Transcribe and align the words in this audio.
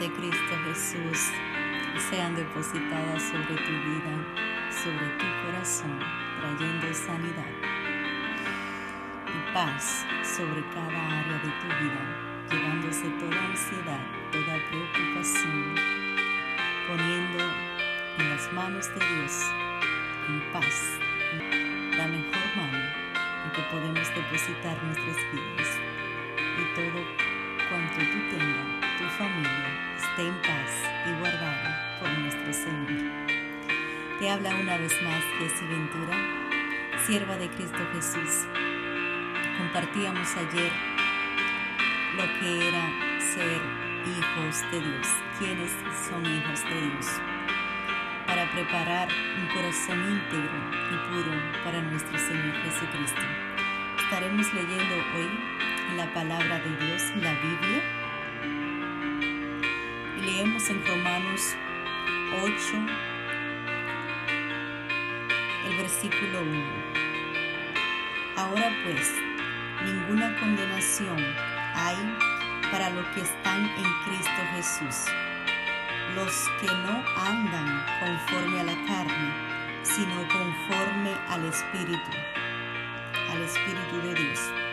de 0.00 0.10
Cristo 0.12 0.54
Jesús 0.66 1.30
sean 2.10 2.36
depositadas 2.36 3.22
sobre 3.22 3.54
tu 3.54 3.72
vida, 3.72 4.14
sobre 4.70 5.08
tu 5.16 5.24
corazón, 5.44 5.98
trayendo 6.38 6.92
sanidad 6.92 7.46
y 9.26 9.54
paz 9.54 10.04
sobre 10.22 10.62
cada 10.74 11.20
área 11.20 11.38
de 11.38 11.48
tu 11.48 11.66
vida, 11.80 12.02
llevándose 12.50 13.08
toda 13.18 13.42
ansiedad, 13.46 14.00
toda 14.32 14.58
preocupación, 14.68 15.74
poniendo 16.88 17.44
en 18.18 18.30
las 18.30 18.52
manos 18.52 18.88
de 18.88 19.06
Dios 19.06 19.42
en 20.28 20.52
paz 20.52 20.98
la 21.96 22.06
mejor 22.06 22.56
mano 22.56 22.84
en 23.44 23.52
que 23.52 23.62
podemos 23.72 24.08
depositar 24.14 24.82
nuestras 24.84 25.16
vidas 25.32 25.80
y 26.36 26.74
todo 26.74 27.00
cuanto 27.70 27.96
tú 27.96 28.36
tengas, 28.36 28.85
tu 28.98 29.04
familia, 29.10 29.94
esté 29.96 30.26
en 30.26 30.34
paz 30.40 30.72
y 31.06 31.20
guardada 31.20 31.98
por 32.00 32.08
nuestro 32.18 32.52
Señor. 32.52 33.12
Te 34.18 34.30
habla 34.30 34.54
una 34.54 34.78
vez 34.78 35.02
más 35.02 35.22
Jessie 35.38 35.68
Ventura, 35.68 36.16
sierva 37.04 37.36
de 37.36 37.48
Cristo 37.50 37.78
Jesús. 37.92 38.46
Compartíamos 39.58 40.34
ayer 40.36 40.72
lo 42.16 42.40
que 42.40 42.68
era 42.68 42.84
ser 43.20 43.60
hijos 44.16 44.62
de 44.72 44.80
Dios, 44.80 45.08
quienes 45.38 45.72
son 46.08 46.24
hijos 46.24 46.64
de 46.64 46.80
Dios, 46.80 47.06
para 48.26 48.50
preparar 48.52 49.08
un 49.38 49.48
corazón 49.54 50.00
íntegro 50.00 50.58
y 50.90 50.96
puro 51.10 51.32
para 51.64 51.82
nuestro 51.82 52.18
Señor 52.18 52.54
Jesucristo. 52.64 53.20
Estaremos 53.98 54.54
leyendo 54.54 54.94
hoy 55.14 55.96
la 55.96 56.06
palabra 56.14 56.60
de 56.60 56.86
Dios, 56.86 57.02
la 57.16 57.34
Biblia. 57.34 58.05
Leemos 60.36 60.68
en 60.68 60.84
Romanos 60.84 61.56
8, 62.42 62.52
el 65.66 65.76
versículo 65.78 66.42
1. 66.42 66.62
Ahora 68.36 68.70
pues, 68.84 69.14
ninguna 69.82 70.38
condenación 70.38 71.16
hay 71.74 71.96
para 72.70 72.90
los 72.90 73.06
que 73.14 73.22
están 73.22 73.64
en 73.64 73.84
Cristo 74.04 74.42
Jesús, 74.54 75.06
los 76.14 76.50
que 76.60 76.66
no 76.66 77.02
andan 77.16 77.86
conforme 77.98 78.60
a 78.60 78.64
la 78.64 78.74
carne, 78.84 79.32
sino 79.84 80.16
conforme 80.28 81.14
al 81.30 81.46
Espíritu, 81.46 82.10
al 83.30 83.40
Espíritu 83.40 84.06
de 84.06 84.14
Dios 84.22 84.65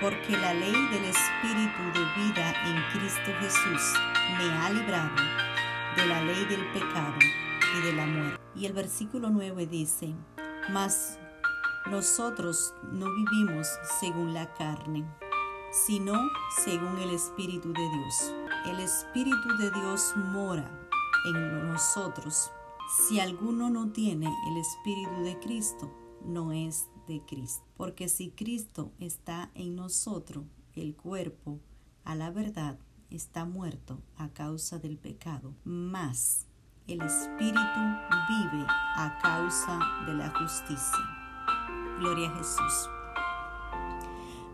porque 0.00 0.36
la 0.36 0.54
ley 0.54 0.72
del 0.72 1.04
Espíritu 1.04 1.82
de 1.92 2.22
vida 2.22 2.54
en 2.66 2.82
Cristo 2.92 3.32
Jesús 3.40 3.94
me 4.38 4.44
ha 4.50 4.70
librado 4.70 5.16
de 5.96 6.06
la 6.06 6.22
ley 6.22 6.44
del 6.44 6.64
pecado 6.72 7.14
y 7.76 7.86
de 7.86 7.92
la 7.94 8.06
muerte. 8.06 8.40
Y 8.54 8.66
el 8.66 8.72
versículo 8.72 9.30
9 9.30 9.66
dice, 9.66 10.14
mas 10.70 11.18
nosotros 11.90 12.74
no 12.92 13.06
vivimos 13.12 13.66
según 13.98 14.34
la 14.34 14.52
carne, 14.54 15.04
sino 15.72 16.14
según 16.62 16.98
el 16.98 17.10
Espíritu 17.10 17.72
de 17.72 17.88
Dios. 17.90 18.34
El 18.66 18.80
Espíritu 18.80 19.56
de 19.58 19.70
Dios 19.70 20.14
mora 20.16 20.70
en 21.26 21.68
nosotros. 21.68 22.52
Si 22.88 23.18
alguno 23.18 23.68
no 23.68 23.90
tiene 23.90 24.26
el 24.48 24.56
Espíritu 24.58 25.22
de 25.22 25.38
Cristo, 25.40 25.90
no 26.24 26.52
es 26.52 26.88
Cristo. 27.26 27.64
Porque 27.76 28.08
si 28.08 28.30
Cristo 28.30 28.92
está 28.98 29.50
en 29.54 29.74
nosotros, 29.74 30.44
el 30.74 30.94
cuerpo, 30.94 31.60
a 32.04 32.14
la 32.14 32.30
verdad, 32.30 32.78
está 33.10 33.44
muerto 33.44 34.00
a 34.16 34.28
causa 34.28 34.78
del 34.78 34.96
pecado, 34.98 35.54
mas 35.64 36.46
el 36.86 37.02
Espíritu 37.02 37.80
vive 38.28 38.64
a 38.68 39.18
causa 39.22 39.80
de 40.06 40.14
la 40.14 40.30
justicia. 40.30 41.04
Gloria 41.98 42.30
a 42.30 42.36
Jesús. 42.36 42.88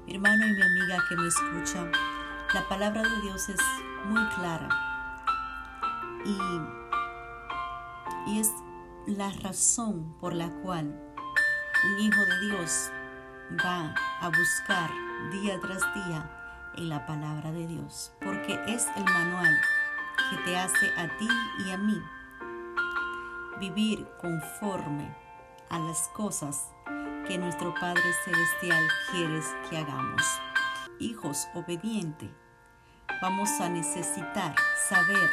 Mi 0.07 0.15
hermano 0.15 0.47
y 0.47 0.53
mi 0.53 0.63
amiga 0.63 1.05
que 1.09 1.17
me 1.17 1.29
escucha, 1.29 1.91
la 2.55 2.69
palabra 2.69 3.03
de 3.03 3.21
Dios 3.23 3.49
es 3.49 3.61
muy 4.07 4.25
clara 4.37 4.69
y, 6.25 6.39
y 8.31 8.41
es 8.41 8.51
la 9.07 9.31
razón 9.31 10.17
por 10.21 10.35
la 10.35 10.51
cual 10.63 11.14
un 11.85 11.99
hijo 12.01 12.25
de 12.25 12.41
Dios 12.41 12.91
va 13.65 13.95
a 14.21 14.29
buscar 14.29 14.91
día 15.31 15.61
tras 15.61 15.83
día 15.95 16.31
en 16.77 16.89
la 16.89 17.05
palabra 17.07 17.53
de 17.53 17.67
Dios, 17.67 18.13
porque 18.21 18.59
es 18.67 18.87
el 18.97 19.05
manual 19.05 19.61
que 20.31 20.37
te 20.39 20.57
hace 20.57 20.87
a 20.97 21.09
ti 21.19 21.29
y 21.67 21.71
a 21.71 21.77
mí 21.77 22.03
vivir 23.61 24.07
conforme 24.21 25.15
a 25.69 25.79
las 25.79 26.09
cosas 26.09 26.71
que 27.27 27.39
nuestro 27.39 27.75
Padre 27.75 28.03
Celestial 28.25 28.89
quiere 29.11 29.41
que 29.69 29.79
hagamos. 29.79 30.23
Hijos 30.99 31.47
obedientes, 31.55 32.31
vamos 33.21 33.51
a 33.61 33.69
necesitar 33.69 34.55
saber 34.89 35.31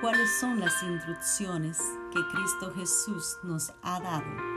cuáles 0.00 0.30
son 0.38 0.60
las 0.60 0.82
instrucciones 0.82 1.78
que 2.12 2.20
Cristo 2.28 2.72
Jesús 2.74 3.38
nos 3.42 3.72
ha 3.82 4.00
dado 4.00 4.51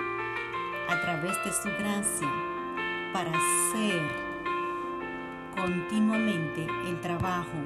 a 0.90 1.02
través 1.02 1.44
de 1.44 1.52
su 1.52 1.70
gracia 1.80 2.28
para 3.14 3.32
hacer 3.32 4.02
continuamente 5.56 6.68
el 6.88 7.00
trabajo 7.02 7.58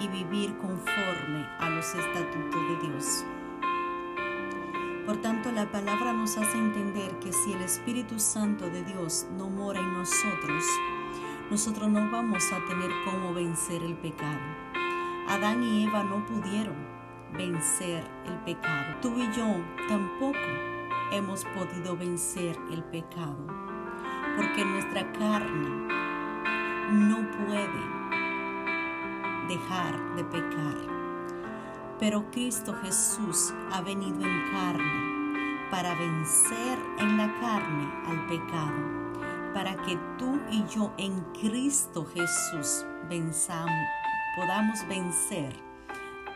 y 0.00 0.08
vivir 0.08 0.56
conforme 0.58 1.46
a 1.58 1.70
los 1.70 1.94
estatutos 1.94 2.60
de 2.68 2.88
Dios. 2.88 3.24
Por 5.06 5.18
tanto, 5.18 5.52
la 5.52 5.70
palabra 5.70 6.12
nos 6.12 6.36
hace 6.36 6.58
entender 6.58 7.18
que 7.20 7.32
si 7.32 7.52
el 7.52 7.62
Espíritu 7.62 8.18
Santo 8.18 8.68
de 8.68 8.82
Dios 8.82 9.26
no 9.36 9.48
mora 9.48 9.78
en 9.78 9.92
nosotros, 9.92 10.64
nosotros 11.50 11.88
no 11.88 12.10
vamos 12.10 12.42
a 12.52 12.64
tener 12.66 12.90
cómo 13.04 13.32
vencer 13.32 13.82
el 13.82 13.94
pecado. 13.94 14.40
Adán 15.28 15.62
y 15.62 15.84
Eva 15.84 16.02
no 16.02 16.24
pudieron 16.26 16.76
vencer 17.32 18.02
el 18.26 18.34
pecado. 18.40 18.96
Tú 19.00 19.14
y 19.16 19.30
yo 19.32 19.46
tampoco 19.88 20.38
hemos 21.12 21.44
podido 21.44 21.96
vencer 21.96 22.58
el 22.70 22.82
pecado, 22.84 23.46
porque 24.36 24.64
nuestra 24.64 25.10
carne 25.12 25.86
no 26.90 27.28
puede 27.30 27.96
dejar 29.48 30.16
de 30.16 30.24
pecar. 30.24 30.74
Pero 31.98 32.30
Cristo 32.30 32.74
Jesús 32.82 33.54
ha 33.72 33.80
venido 33.80 34.20
en 34.20 34.50
carne 34.50 35.68
para 35.70 35.94
vencer 35.94 36.78
en 36.98 37.16
la 37.16 37.32
carne 37.40 37.88
al 38.06 38.26
pecado, 38.26 39.52
para 39.54 39.74
que 39.76 39.98
tú 40.18 40.38
y 40.50 40.64
yo 40.66 40.92
en 40.98 41.20
Cristo 41.32 42.04
Jesús 42.04 42.84
podamos 44.36 44.86
vencer 44.88 45.56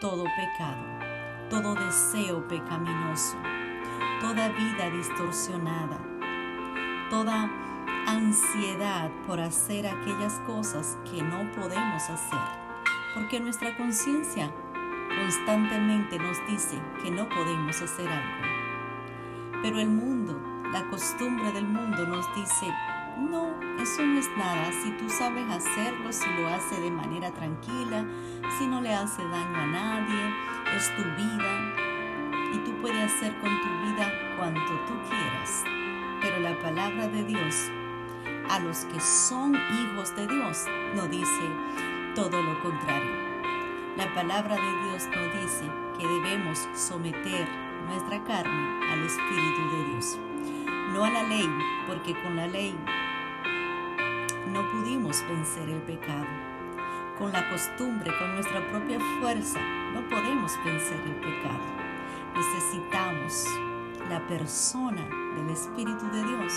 todo 0.00 0.25
pecado, 0.25 0.82
todo 1.50 1.75
deseo 1.75 2.47
pecaminoso 2.48 3.36
toda 4.20 4.48
vida 4.50 4.91
distorsionada, 4.91 5.98
toda 7.08 7.50
ansiedad 8.06 9.10
por 9.26 9.41
hacer 9.41 9.86
aquellas 9.86 10.34
cosas 10.47 10.98
que 11.10 11.22
no 11.22 11.50
podemos 11.53 12.03
hacer, 12.10 12.39
porque 13.15 13.41
nuestra 13.41 13.77
conciencia 13.77 14.50
constantemente 15.18 16.18
nos 16.18 16.36
dice 16.47 16.78
que 17.03 17.10
no 17.10 17.28
podemos 17.28 17.80
hacer 17.80 18.09
algo. 18.09 18.48
Pero 19.62 19.80
el 19.80 19.89
mundo, 19.89 20.39
la 20.72 20.89
costumbre 20.91 21.50
del 21.53 21.65
mundo 21.65 22.06
nos 22.06 22.27
dice, 22.34 22.66
no, 23.18 23.48
eso 23.80 24.03
no 24.03 24.18
es 24.18 24.28
nada, 24.36 24.71
si 24.83 24.91
tú 24.92 25.09
sabes 25.09 25.48
hacerlo, 25.50 26.12
si 26.12 26.28
lo 26.30 26.48
hace 26.48 26.80
de 26.80 26.91
manera 26.91 27.30
tranquila, 27.30 28.04
si 28.59 28.66
no 28.66 28.80
le 28.80 28.94
hace 28.94 29.22
daño 29.22 29.56
a 29.56 29.66
nadie, 29.66 30.34
es 30.77 30.94
tu 30.94 31.03
vida, 31.03 31.90
y 32.52 32.58
tú 32.58 32.72
puedes 32.80 33.12
hacer 33.12 33.32
con 33.41 33.50
tu 33.60 33.68
vida 33.86 34.12
cuanto 34.36 34.72
tú 34.86 34.94
quieras. 35.08 35.64
Pero 36.20 36.41
la 36.41 36.58
palabra 36.58 37.08
de 37.08 37.24
Dios 37.24 37.70
a 38.48 38.58
los 38.60 38.84
que 38.86 39.00
son 39.00 39.54
hijos 39.54 40.14
de 40.16 40.26
Dios 40.26 40.66
no 40.94 41.06
dice 41.06 41.42
todo 42.14 42.42
lo 42.42 42.60
contrario. 42.60 43.30
La 43.97 44.12
palabra 44.14 44.56
de 44.56 44.88
Dios 44.88 45.08
nos 45.08 45.42
dice 45.42 45.64
que 45.98 46.06
debemos 46.06 46.68
someter 46.74 47.48
nuestra 47.88 48.22
carne 48.24 48.92
al 48.92 49.04
Espíritu 49.04 49.76
de 49.76 49.84
Dios, 49.92 50.18
no 50.92 51.04
a 51.04 51.10
la 51.10 51.22
ley, 51.24 51.48
porque 51.86 52.14
con 52.22 52.36
la 52.36 52.46
ley 52.46 52.76
no 54.53 54.68
pudimos 54.70 55.24
vencer 55.28 55.68
el 55.68 55.82
pecado. 55.82 56.26
Con 57.18 57.32
la 57.32 57.48
costumbre, 57.50 58.10
con 58.18 58.34
nuestra 58.34 58.66
propia 58.70 58.98
fuerza, 59.20 59.60
no 59.92 60.00
podemos 60.08 60.58
vencer 60.64 60.98
el 61.04 61.14
pecado 61.16 61.90
necesitamos 62.34 63.47
la 64.09 64.27
persona 64.27 65.09
del 65.36 65.50
Espíritu 65.50 66.04
de 66.12 66.24
Dios 66.24 66.53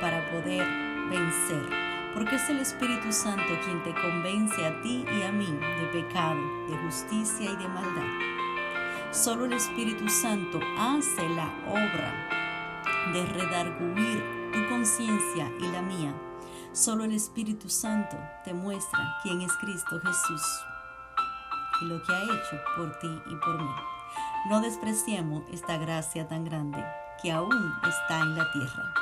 para 0.00 0.30
poder 0.30 0.66
vencer. 1.10 1.82
porque 2.14 2.36
es 2.36 2.50
el 2.50 2.58
Espíritu 2.58 3.10
Santo 3.10 3.58
quien 3.64 3.82
te 3.82 3.94
convence 3.94 4.66
a 4.66 4.82
ti 4.82 5.02
y 5.10 5.22
a 5.22 5.32
mí 5.32 5.46
de 5.46 5.86
pecado, 5.86 6.40
de 6.68 6.76
justicia 6.84 7.50
y 7.50 7.56
de 7.56 7.68
maldad. 7.68 8.32
Solo 9.10 9.46
el 9.46 9.54
Espíritu 9.54 10.08
Santo 10.10 10.60
hace 10.78 11.26
la 11.30 11.50
obra 11.68 12.28
de 13.14 13.26
redarguir 13.26 14.22
tu 14.52 14.68
conciencia 14.68 15.50
y 15.58 15.68
la 15.68 15.80
mía. 15.80 16.14
Solo 16.72 17.04
el 17.04 17.12
Espíritu 17.12 17.68
Santo 17.68 18.18
te 18.44 18.52
muestra 18.52 19.18
quién 19.22 19.40
es 19.40 19.52
Cristo 19.54 19.98
Jesús 20.04 20.42
y 21.80 21.84
lo 21.86 22.02
que 22.02 22.12
ha 22.12 22.22
hecho 22.24 22.60
por 22.76 22.98
ti 22.98 23.22
y 23.26 23.36
por 23.36 23.62
mí. 23.62 23.91
No 24.48 24.60
despreciemos 24.60 25.44
esta 25.52 25.78
gracia 25.78 26.26
tan 26.26 26.44
grande 26.44 26.84
que 27.22 27.30
aún 27.30 27.72
está 27.88 28.20
en 28.20 28.36
la 28.36 28.50
tierra, 28.52 28.94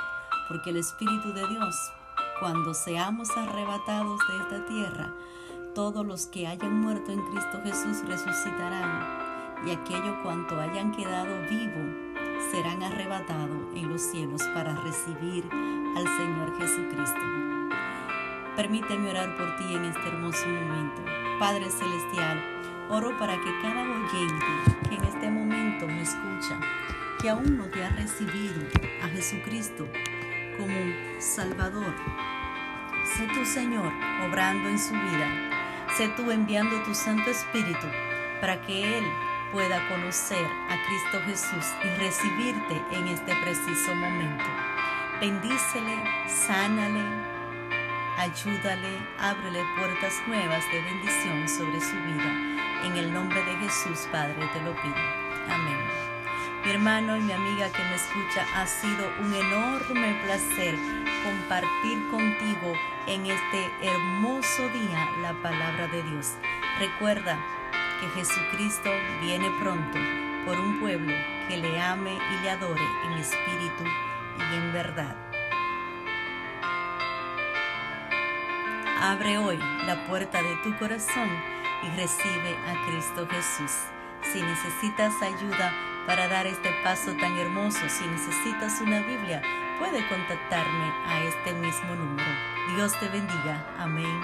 porque 0.49 0.71
el 0.71 0.77
Espíritu 0.77 1.33
de 1.33 1.47
Dios 1.49 1.93
cuando 2.41 2.73
seamos 2.73 3.29
arrebatados 3.37 4.19
de 4.27 4.37
esta 4.39 4.65
tierra, 4.65 5.13
todos 5.75 6.07
los 6.07 6.27
que 6.27 6.47
hayan 6.47 6.81
muerto 6.81 7.13
en 7.13 7.21
Cristo 7.31 7.61
Jesús 7.63 8.03
resucitarán, 8.07 9.67
y 9.67 9.71
aquellos 9.71 10.17
cuanto 10.23 10.59
hayan 10.59 10.91
quedado 10.91 11.29
vivos 11.51 12.11
serán 12.51 12.83
arrebatados 12.83 13.59
en 13.75 13.91
los 13.91 14.01
cielos 14.01 14.43
para 14.55 14.75
recibir 14.77 15.45
al 15.97 16.05
Señor 16.17 16.59
Jesucristo. 16.59 17.21
Permíteme 18.57 19.11
orar 19.11 19.37
por 19.37 19.57
ti 19.57 19.75
en 19.75 19.85
este 19.85 20.09
hermoso 20.09 20.47
momento. 20.49 21.03
Padre 21.39 21.71
Celestial, 21.71 22.43
oro 22.91 23.17
para 23.19 23.35
que 23.35 23.61
cada 23.63 23.83
oyente 23.83 24.47
que 24.89 24.97
en 24.97 25.05
este 25.05 25.31
momento 25.31 25.87
me 25.87 26.03
escucha, 26.03 26.59
que 27.21 27.31
aún 27.31 27.57
no 27.57 27.65
te 27.65 27.85
ha 27.85 27.91
recibido 27.91 28.61
a 29.03 29.09
Jesucristo 29.09 29.89
como 30.59 30.75
Salvador, 31.19 31.95
Sé 33.17 33.27
tu 33.29 33.45
Señor 33.45 33.93
obrando 34.27 34.69
en 34.69 34.79
su 34.79 34.93
vida. 34.93 35.29
Sé 35.97 36.09
tú 36.17 36.31
enviando 36.31 36.81
tu 36.83 36.95
Santo 36.95 37.31
Espíritu 37.31 37.87
para 38.41 38.61
que 38.63 38.99
Él 38.99 39.05
pueda 39.53 39.89
conocer 39.89 40.45
a 40.45 40.77
Cristo 40.87 41.21
Jesús 41.27 41.67
y 41.83 41.89
recibirte 41.99 42.83
en 42.93 43.09
este 43.09 43.35
preciso 43.37 43.95
momento. 43.95 44.45
Bendícele, 45.21 45.97
sánale, 46.29 47.05
ayúdale, 48.17 48.99
ábrele 49.19 49.65
puertas 49.79 50.15
nuevas 50.27 50.65
de 50.71 50.81
bendición 50.83 51.49
sobre 51.49 51.81
su 51.81 51.97
vida. 51.97 52.60
En 52.85 52.97
el 52.97 53.13
nombre 53.13 53.43
de 53.45 53.57
Jesús, 53.57 54.09
Padre, 54.11 54.49
te 54.55 54.61
lo 54.63 54.75
pido. 54.81 54.95
Amén. 55.51 55.77
Mi 56.65 56.71
hermano 56.71 57.17
y 57.17 57.21
mi 57.21 57.33
amiga 57.33 57.71
que 57.71 57.83
me 57.83 57.95
escucha, 57.95 58.47
ha 58.57 58.67
sido 58.67 59.07
un 59.21 59.35
enorme 59.35 60.19
placer 60.25 60.75
compartir 61.23 61.99
contigo 62.11 62.73
en 63.07 63.27
este 63.27 63.71
hermoso 63.83 64.69
día 64.71 65.11
la 65.21 65.35
palabra 65.43 65.89
de 65.89 66.03
Dios. 66.05 66.33
Recuerda 66.79 67.39
que 68.01 68.09
Jesucristo 68.19 68.91
viene 69.21 69.51
pronto 69.61 69.99
por 70.47 70.59
un 70.59 70.81
pueblo 70.81 71.13
que 71.49 71.59
le 71.59 71.81
ame 71.81 72.15
y 72.15 72.43
le 72.43 72.51
adore 72.51 72.87
en 73.07 73.13
espíritu 73.13 73.85
y 74.39 74.55
en 74.57 74.73
verdad. 74.73 75.17
Abre 79.03 79.37
hoy 79.39 79.59
la 79.87 80.07
puerta 80.07 80.43
de 80.43 80.57
tu 80.63 80.77
corazón 80.79 81.29
y 81.83 81.89
recibe 81.97 82.57
a 82.69 82.87
Cristo 82.87 83.27
Jesús. 83.29 83.73
Si 84.33 84.43
necesitas 84.43 85.15
ayuda 85.23 85.73
para 86.07 86.29
dar 86.29 86.47
este 86.47 86.71
paso 86.85 87.13
tan 87.21 87.37
hermoso, 87.39 87.81
si 87.89 88.07
necesitas 88.07 88.81
una 88.81 89.01
Biblia, 89.01 89.43
puede 89.79 90.07
contactarme 90.09 90.93
a 91.07 91.25
este 91.25 91.55
mismo 91.55 91.95
número. 91.95 92.31
Dios 92.77 92.93
te 93.01 93.09
bendiga. 93.09 93.65
Amén 93.79 94.21